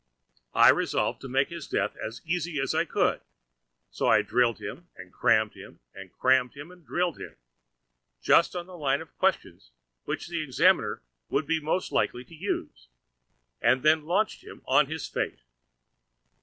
I 0.55 0.69
resolved 0.69 1.21
to 1.21 1.29
make 1.29 1.49
his 1.49 1.67
death 1.67 1.95
as 1.97 2.23
easy 2.25 2.59
as 2.59 2.73
I 2.73 2.85
could; 2.85 3.21
so 3.91 4.07
I 4.07 4.23
drilled 4.23 4.57
him 4.57 4.87
and 4.97 5.13
crammed 5.13 5.53
him, 5.53 5.79
and 5.93 6.11
crammed 6.11 6.55
him 6.55 6.71
and 6.71 6.83
drilled 6.83 7.19
him, 7.19 7.35
just 8.19 8.55
on 8.55 8.65
the 8.65 8.75
line 8.75 9.01
of 9.03 9.15
questions 9.19 9.69
which 10.05 10.27
the 10.27 10.41
examiner 10.41 11.03
would 11.29 11.45
be 11.45 11.59
most 11.59 11.91
likely 11.91 12.25
to 12.25 12.33
use, 12.33 12.87
and 13.61 13.83
then 13.83 14.05
launched 14.05 14.43
him 14.43 14.63
on 14.65 14.87
his 14.87 15.07
fate. 15.07 15.41